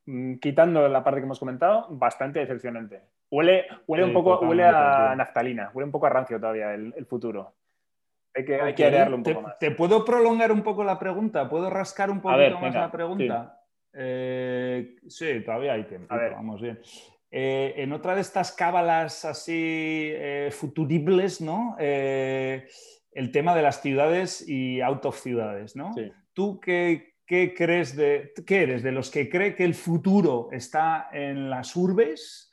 [0.06, 3.00] mm, quitando la parte que hemos comentado, bastante decepcionante.
[3.30, 7.54] Huele, huele un poco, huele a naftalina, huele un poco a rancio todavía el futuro.
[8.62, 9.58] Hay que, hay un poco más.
[9.58, 11.48] ¿Te puedo prolongar un poco la pregunta?
[11.48, 13.60] ¿Puedo rascar un poquito más la pregunta?
[13.92, 15.42] Eh, sí.
[15.44, 16.14] todavía hay tiempo.
[16.14, 16.80] Vamos bien.
[17.30, 21.76] Eh, en otra de estas cábalas así eh, futuribles, ¿no?
[21.78, 25.92] el tema de las ciudades y out of ciudades, ¿no?
[26.32, 28.82] ¿Tú qué, qué, crees de, qué eres?
[28.82, 32.50] ¿De los que cree que el futuro está en las urbes?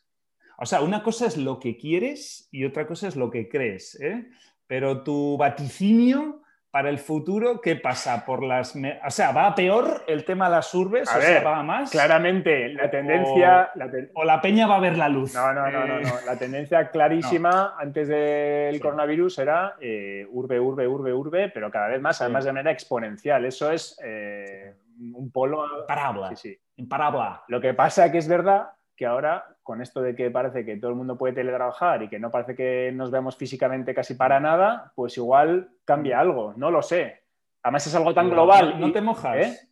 [0.57, 3.99] O sea, una cosa es lo que quieres y otra cosa es lo que crees,
[4.01, 4.27] ¿eh?
[4.67, 6.41] Pero tu vaticinio
[6.77, 8.23] para el futuro, ¿qué pasa?
[8.25, 11.09] Por las, o sea, ¿va a peor el tema de las urbes?
[11.09, 11.89] o sea, ¿va a más?
[11.89, 13.71] Claramente, la tendencia...
[14.13, 15.33] O la, peña va a ver la luz.
[15.33, 21.13] No, no, no, no, La tendencia clarísima antes del coronavirus era eh, urbe, urbe, urbe,
[21.13, 23.45] urbe, pero cada vez más, además de manera exponencial.
[23.45, 25.65] Eso es eh, un polo...
[25.87, 26.35] Parábola.
[26.35, 26.83] Sí, sí.
[26.85, 27.43] Parábola.
[27.47, 30.77] Lo que pasa es que es verdad que ahora, con esto de que parece que
[30.77, 34.39] todo el mundo puede teletrabajar y que no parece que nos veamos físicamente casi para
[34.39, 37.21] nada, pues igual cambia algo, no lo sé.
[37.61, 38.79] Además es algo tan global.
[38.79, 39.37] No, te mojas.
[39.37, 39.66] ¿eh?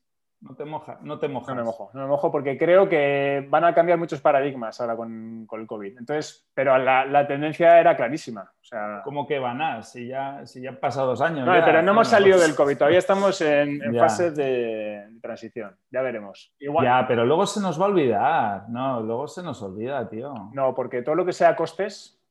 [0.48, 1.02] No te, mojas.
[1.02, 1.56] no te mojas.
[1.56, 4.96] No me mojo, no me mojo porque creo que van a cambiar muchos paradigmas ahora
[4.96, 5.98] con, el COVID.
[5.98, 8.54] Entonces, pero la, tendencia era clarísima.
[8.62, 9.82] O sea, ¿Cómo que van a?
[9.82, 11.48] Si ya, si ya han pasado dos años.
[11.48, 15.76] No, pero no hemos salido del COVID, todavía estamos en, fase de, transición.
[15.90, 16.54] Ya veremos.
[16.60, 16.86] Igual.
[16.86, 18.70] Ya, pero luego se nos va a olvidar.
[18.70, 20.32] No, luego se nos olvida, tío.
[20.54, 22.22] No, porque todo lo que sea costes,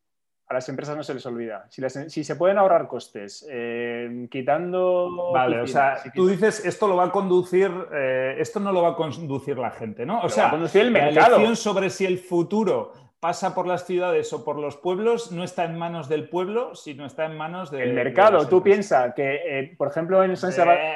[0.46, 1.66] a las empresas no se les olvida.
[1.70, 5.33] Si, se pueden ahorrar costes, eh, quitando.
[5.33, 8.90] Vale, o sea, tú dices esto lo va a conducir, eh, esto no lo va
[8.90, 10.20] a conducir la gente, ¿no?
[10.20, 11.14] O sea, el mercado.
[11.14, 15.44] la elección sobre si el futuro pasa por las ciudades o por los pueblos no
[15.44, 18.46] está en manos del pueblo, sino está en manos del el mercado.
[18.46, 20.92] tú piensas que, eh, por ejemplo, en San Sebastián.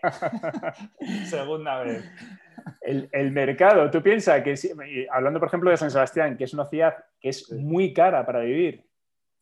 [1.28, 2.10] Segunda vez
[2.80, 6.94] el, mercado, tú piensas que, hablando por ejemplo de San Sebastián, que es una ciudad
[7.20, 8.84] que es muy cara para vivir,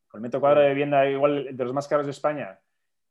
[0.09, 2.59] con el metro cuadrado de vivienda igual de los más caros de España.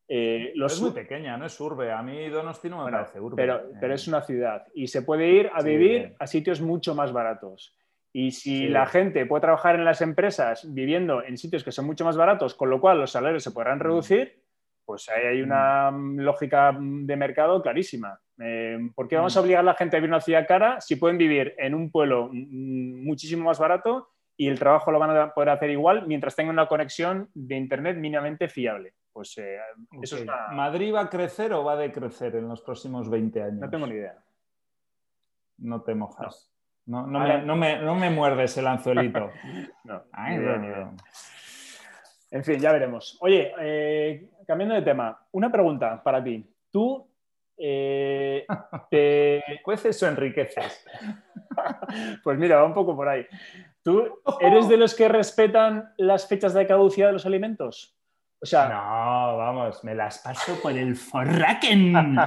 [0.07, 1.91] Eh, es muy pequeña, no es urbe.
[1.91, 3.35] A mí Donosti no me parece urbe.
[3.35, 7.11] Pero, pero, es una ciudad y se puede ir a vivir a sitios mucho más
[7.11, 7.75] baratos.
[8.13, 12.05] Y si la gente puede trabajar en las empresas viviendo en sitios que son mucho
[12.05, 13.81] más baratos, con lo cual los salarios se podrán mm.
[13.81, 14.44] reducir,
[14.85, 16.19] pues ahí hay una mm.
[16.19, 18.19] lógica de mercado clarísima.
[18.39, 20.81] Eh, ¿Por qué vamos a obligar a la gente a vivir en una ciudad cara
[20.81, 25.33] si pueden vivir en un pueblo muchísimo más barato y el trabajo lo van a
[25.33, 28.93] poder hacer igual mientras tengan una conexión de Internet mínimamente fiable?
[29.11, 29.57] Pues eh,
[30.01, 33.59] eso es ¿Madrid va a crecer o va a decrecer en los próximos 20 años?
[33.61, 34.17] No tengo ni idea.
[35.57, 36.51] No te mojas.
[36.85, 37.07] No,
[37.55, 39.31] me, muerdes el anzuelito.
[39.85, 40.03] no,
[42.31, 43.17] En fin, ya veremos.
[43.21, 46.45] Oye, eh, cambiando de tema, una pregunta para ti.
[46.71, 47.07] ¿Tú
[47.57, 48.45] eh,
[48.91, 50.85] te cueces o enriqueces?
[52.23, 53.25] pues mira, va un poco por ahí.
[53.81, 57.94] ¿Tú eres de los que respetan las fechas de caducidad de los alimentos?
[58.41, 62.17] O sea, no, vamos, me las paso por el forraken.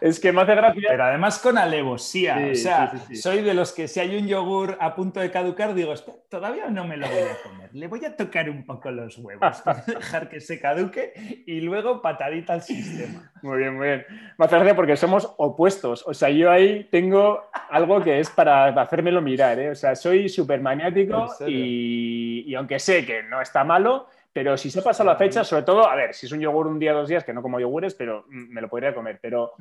[0.00, 0.88] es que me hace gracia.
[0.88, 2.48] Pero además con alevosía.
[2.52, 5.94] o sea, soy de los que si hay un yogur a punto de caducar, digo,
[6.28, 7.70] todavía no me lo voy a comer.
[7.72, 12.02] Le voy a tocar un poco los huevos para dejar que se caduque y luego
[12.02, 13.32] patadita al sistema.
[13.42, 14.06] Muy bien, muy bien.
[14.36, 16.04] Me hace gracia porque somos opuestos.
[16.06, 19.58] O sea, yo ahí tengo algo que es para hacérmelo mirar.
[19.58, 19.70] ¿eh?
[19.70, 24.70] O sea, soy súper maniático y, y aunque sé que no está malo pero si
[24.70, 27.08] se pasa la fecha, sobre todo, a ver, si es un yogur un día, dos
[27.08, 29.18] días, que no como yogures, pero me lo podría comer.
[29.22, 29.52] Pero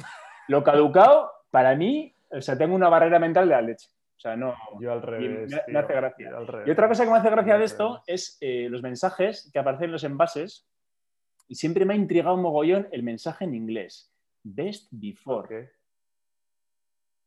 [0.50, 3.88] lo caducado, para mí, o sea, tengo una barrera mental de la leche.
[4.18, 4.54] O sea, no.
[4.82, 5.50] Yo al revés.
[5.70, 6.30] Me, hace gracia.
[6.66, 9.86] Y otra cosa que me hace gracia de esto es eh, los mensajes que aparecen
[9.86, 10.68] en los envases.
[11.48, 14.14] Y siempre me ha intrigado un mogollón el mensaje en inglés.
[14.44, 15.72] Best before.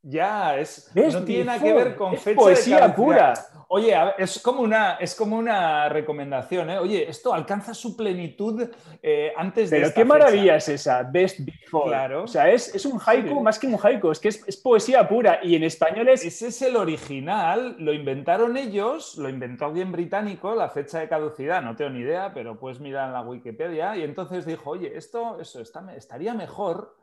[0.02, 3.34] Ya, es, no tiene nada que ver con fecha poesía pura.
[3.70, 6.78] Oye, es como una, es como una recomendación, ¿eh?
[6.78, 8.66] Oye, esto alcanza su plenitud
[9.02, 9.80] eh, antes de.
[9.80, 11.90] Pero qué maravilla es esa, Best Before.
[11.90, 12.22] Claro.
[12.22, 15.56] O sea, es, un haiku más que un haiku, es que es, poesía pura y
[15.56, 16.24] en español es.
[16.24, 21.60] Ese es el original, lo inventaron ellos, lo inventó alguien británico, la fecha de caducidad,
[21.60, 23.96] no tengo ni idea, pero puedes mirar en la Wikipedia.
[23.96, 26.97] Y entonces dijo, oye, esto eso estaría mejor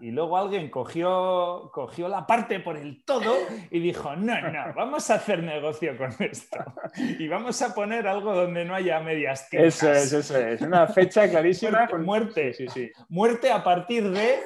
[0.00, 3.34] y luego alguien cogió, cogió la parte por el todo
[3.70, 6.58] y dijo, no, no, vamos a hacer negocio con esto.
[6.96, 9.82] Y vamos a poner algo donde no haya medias tintas.
[9.82, 10.60] Eso es, eso es.
[10.60, 12.54] Una fecha clarísima con muerte.
[12.54, 12.90] Sí, sí.
[13.08, 14.36] Muerte a partir de...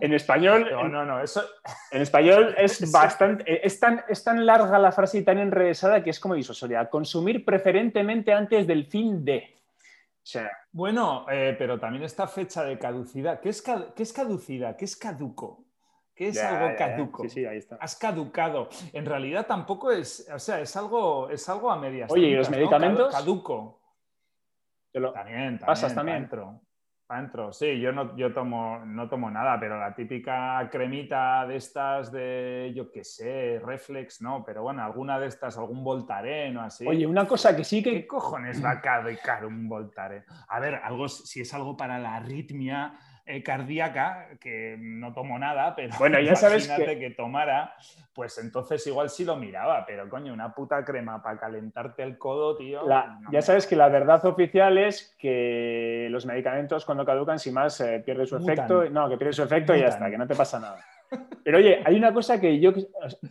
[0.00, 0.68] En español...
[0.70, 1.22] No, no, no.
[1.22, 1.42] Eso...
[1.90, 3.66] En español es bastante...
[3.66, 6.88] Es tan, es tan larga la frase y tan enrevesada que es como disosoria.
[6.88, 9.57] Consumir preferentemente antes del fin de...
[10.72, 13.40] Bueno, eh, pero también esta fecha de caducidad.
[13.40, 14.76] ¿Qué es, qué es caducidad?
[14.76, 15.64] ¿Qué es caduco?
[16.14, 17.22] ¿Qué es algo caduco?
[17.22, 17.76] Sí, sí, ahí está.
[17.76, 18.68] Has caducado.
[18.92, 22.10] En realidad tampoco es, o sea, es algo, es algo a medias.
[22.10, 23.14] Oye, ¿y los medicamentos?
[23.14, 23.80] Caduco.
[24.92, 25.58] También, también.
[25.60, 26.28] ¿Pasas también?
[27.10, 32.12] Adentro, sí, yo no, yo tomo, no tomo nada, pero la típica cremita de estas
[32.12, 36.86] de, yo qué sé, reflex, no, pero bueno, alguna de estas, algún Voltaren o así.
[36.86, 37.92] Oye, una cosa que sí que...
[37.92, 40.22] ¿Qué cojones va a caducar un Voltaren?
[40.48, 42.92] A ver, algo, si es algo para la arritmia,
[43.30, 47.10] eh, cardíaca, que no tomo nada, pero bueno, ya sabes que...
[47.10, 47.74] tomara,
[48.14, 52.56] pues entonces igual sí lo miraba, pero coño, una puta crema para calentarte el codo,
[52.56, 52.80] tío.
[53.30, 58.02] ya sabes que la verdad oficial es que los medicamentos cuando caducan, sin más, eh,
[58.04, 60.58] pierde su efecto, no, que pierde su efecto y ya está, que no te pasa
[60.58, 60.78] nada.
[61.44, 62.72] Pero oye, hay una cosa que yo,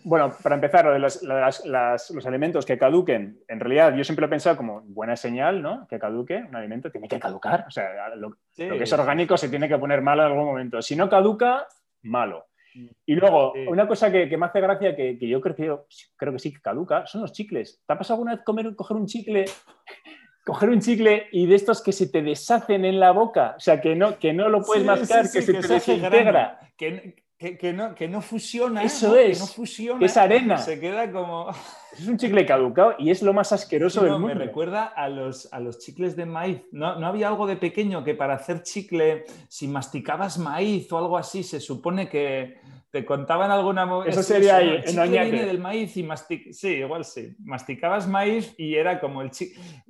[0.03, 4.29] bueno, para empezar, lo de, los, alimentos que caduquen, en realidad yo siempre lo he
[4.29, 5.87] pensado como buena señal, ¿no?
[5.87, 9.67] Que caduque un alimento, tiene que caducar, o sea, lo, que es orgánico se tiene
[9.67, 10.81] que poner malo en algún momento.
[10.81, 11.67] Si no caduca,
[12.03, 12.47] malo.
[13.05, 16.61] Y luego, una cosa que, me hace gracia, que, yo creo, creo que sí que
[16.61, 17.81] caduca, son los chicles.
[17.85, 19.45] ¿Te ha pasado alguna vez comer, coger un chicle
[20.47, 23.81] coger un chicle y de estos que se te deshacen en la boca, o sea,
[23.81, 26.59] que no, que no lo puedes mascar, que se te desintegra.
[26.77, 28.83] Que, que, no, que no fusiona.
[28.83, 29.39] Eso es.
[29.39, 30.03] no fusiona.
[30.05, 30.57] Es arena.
[30.57, 31.49] Se queda como.
[31.97, 34.27] Es un chicle caducado y es lo más asqueroso del mundo.
[34.27, 36.61] Me recuerda a los, a los chicles de maíz.
[36.71, 41.17] ¿No, ¿No había algo de pequeño que para hacer chicle, si masticabas maíz o algo
[41.17, 42.59] así, se supone que
[42.91, 46.51] te contaban alguna Eso sería ahí, en viene del maíz y mastic...
[46.53, 47.35] Sí, igual sí.
[47.39, 49.31] Masticabas maíz y era como el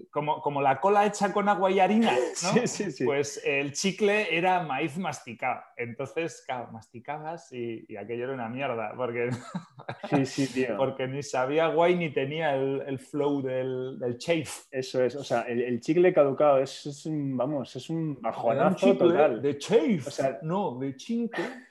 [0.09, 2.11] como, como la cola hecha con agua y harina,
[2.43, 2.53] ¿no?
[2.53, 3.05] Sí, sí, sí.
[3.05, 5.61] Pues el chicle era maíz masticado.
[5.75, 9.29] Entonces, claro, masticabas y, aquello era una mierda, porque,
[10.09, 10.75] sí, sí, tío.
[10.77, 14.49] porque ni sabía guay ni tenía el, flow del, del, chafe.
[14.71, 19.41] Eso es, o sea, el, chicle caducado es, un, vamos, es un bajonazo total.
[19.41, 21.66] De chafe, o sea, no, de chinque.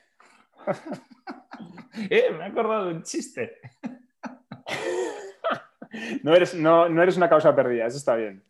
[2.10, 3.58] Eh, me he acordado de un chiste.
[6.22, 8.42] no, eres, no, eres una causa perdida, eso está bien.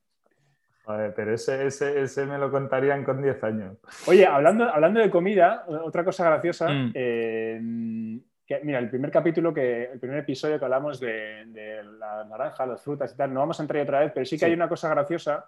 [1.15, 3.77] pero ese, ese, me lo contarían con 10 años.
[4.07, 6.69] Oye, hablando, hablando de comida, otra cosa graciosa.
[6.69, 6.93] Mm.
[6.95, 12.25] Eh, que, mira, el primer capítulo, que, el primer episodio que hablamos de, de la
[12.25, 14.41] naranja, las frutas y tal, no vamos a entrar ahí otra vez, pero sí que
[14.41, 14.45] Sí.
[14.47, 15.47] hay una cosa graciosa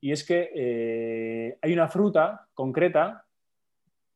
[0.00, 3.24] y es que eh, hay una fruta concreta,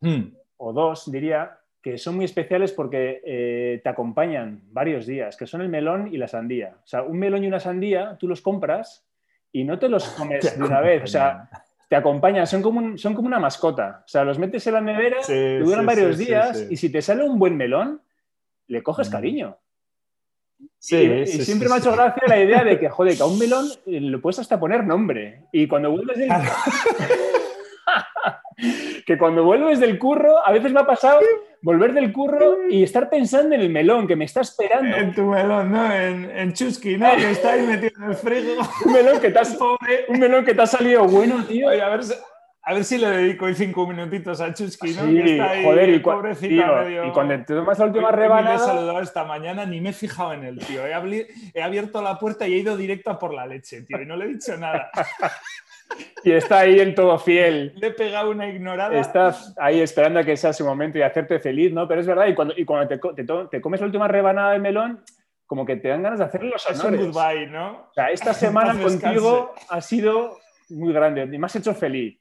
[0.00, 0.34] Hmm.
[0.58, 5.60] o dos diría, que son muy especiales porque eh, te acompañan varios días, que son
[5.60, 6.76] el melón y la sandía.
[6.82, 9.06] O sea, un melón y una sandía, tú los compras
[9.52, 11.02] y no te los comes de una vez.
[11.04, 11.46] O sea,
[11.90, 14.00] te acompañan, son como, un- son como una mascota.
[14.02, 16.76] O sea, los metes en la nevera, Sí, te duran sí, varios sí, días y
[16.78, 18.00] si te sale un buen melón,
[18.68, 19.12] le coges Mm.
[19.12, 19.58] cariño.
[20.78, 23.38] Sí, y, siempre me ha hecho gracia la idea de que, joder, que a un
[23.38, 25.42] melón eh, le puedes hasta poner nombre.
[25.52, 26.30] Y cuando vuelves del...
[29.04, 31.20] Que cuando vuelves del curro, a veces me ha pasado
[31.64, 34.94] volver del curro y estar pensando en el melón que me está esperando.
[34.96, 35.92] En tu melón, ¿no?
[35.92, 37.16] En, en Chusky, ¿no?
[37.16, 38.52] Que está ahí metido en el frigo.
[38.84, 39.58] Un melón que te, has-
[40.08, 41.68] un melón que te ha salido bueno, tío.
[41.68, 42.14] Oye, a ver, si-
[42.66, 45.06] a ver si le dedico hoy cinco minutitos a Chusky, ¿no?
[45.06, 48.08] Sí, que está ahí, joder, y, pobrecita, tío, medio- y cuando te tomas la última
[48.08, 50.80] hoy me he rebanada, saludado esta mañana, ni me he fijado en él, tío.
[50.86, 54.16] He abierto la puerta y he ido directo a por la leche, tío, y no
[54.16, 54.90] le he dicho nada.
[56.24, 57.72] y está ahí el todo fiel.
[57.76, 58.98] Le he pegado una ignorada.
[58.98, 61.86] Estás ahí esperando a que sea su momento y hacerte feliz, ¿no?
[61.86, 64.58] Pero es verdad, y cuando, y cuando te, te te comes la última rebanada de
[64.58, 65.04] melón,
[65.46, 67.06] como que te dan ganas de hacerle los Es un honores.
[67.12, 67.72] goodbye, ¿no?
[67.90, 70.38] O sea, esta semana contigo ha sido
[70.70, 72.18] muy grande y me has hecho feliz.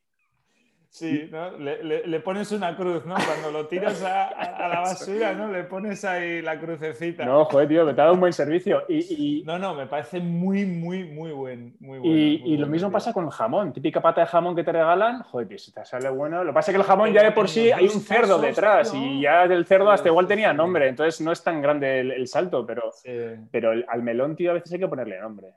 [0.93, 1.49] Sí, ¿no?
[1.57, 3.15] Le, le- le pones una cruz, ¿no?
[3.15, 5.51] Cuando lo tiras a, a- a la basura, ¿no?
[5.51, 7.25] Le pones ahí la crucecita.
[7.25, 8.83] No, joder, tío, que te ha dado un buen servicio.
[8.87, 11.75] Y, y- No, no, me parece muy, muy, muy buen.
[11.79, 12.93] Muy bueno, y- muy y lo mismo tío.
[12.93, 13.73] pasa con el jamón.
[13.73, 16.43] Típica pata de jamón que te regalan, joder, tío, si te sale bueno.
[16.43, 18.93] Lo que pasa es que el jamón ya de por sí hay un cerdo detrás
[18.93, 22.27] y ya del cerdo hasta igual tenía nombre, entonces no es tan grande el, el
[22.27, 23.09] salto, pero, Sí,
[23.49, 25.47] pero el- al melón, tío, a veces hay que ponerle nombre.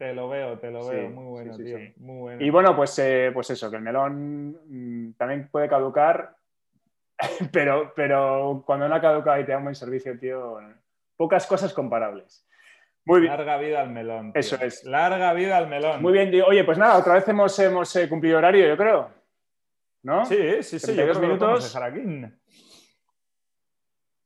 [0.00, 1.10] Te lo veo, te lo Sí, veo.
[1.10, 1.76] Muy bueno, sí, sí, tío.
[1.76, 1.92] sí.
[1.98, 2.42] Muy bueno.
[2.42, 6.36] Y bueno, pues, eh, pues eso, que el melón mm, también puede caducar,
[7.52, 10.56] pero, pero cuando no ha caducado y te da un buen servicio, tío,
[11.18, 12.46] pocas cosas comparables.
[13.04, 13.30] Muy bien.
[13.30, 14.32] Larga vida al melón.
[14.32, 14.40] tío.
[14.40, 14.84] Eso es.
[14.84, 16.00] Larga vida al melón.
[16.00, 16.46] Muy bien, tío.
[16.46, 19.10] Oye, pues nada, otra vez hemos, hemos eh, cumplido horario, yo creo.
[20.04, 20.24] ¿No?
[20.24, 20.96] Sí, sí, sí.
[20.96, 21.76] Yo 32 creo minutos.
[21.76, 22.00] aquí.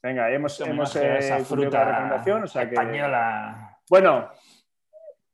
[0.01, 2.45] Venga, hemos, hemos eh, esa fruta la recomendación.
[2.45, 2.77] O sea que...
[2.77, 3.81] española.
[3.91, 4.31] Bueno,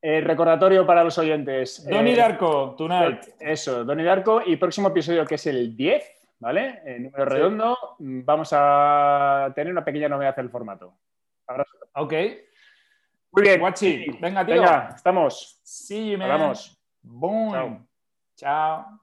[0.03, 1.87] eh, recordatorio para los oyentes.
[1.89, 3.23] Donnie Eh, Darko, tonight.
[3.39, 4.43] Eso, Donnie Darko.
[4.45, 6.05] Y próximo episodio, que es el 10,
[6.39, 6.81] ¿vale?
[6.85, 7.31] El número Sí.
[7.31, 10.95] redondo, mm, vamos a tener una pequeña novedad en el formato.
[11.47, 11.71] Abrazo.
[11.95, 12.13] Ok.
[13.33, 13.61] Muy bien.
[13.61, 14.55] Guachi, venga, tío.
[14.57, 15.61] Venga, estamos.
[16.17, 16.23] Man.
[16.23, 16.83] Hablamos.
[17.03, 17.53] Boom.
[17.53, 17.87] Chao.
[18.37, 19.01] Chao.